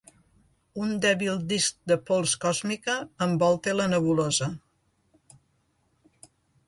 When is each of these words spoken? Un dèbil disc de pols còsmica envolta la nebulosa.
Un 0.85 0.93
dèbil 1.01 1.43
disc 1.51 1.75
de 1.91 1.97
pols 2.07 2.33
còsmica 2.45 2.95
envolta 3.29 3.77
la 3.79 3.87
nebulosa. 3.93 4.51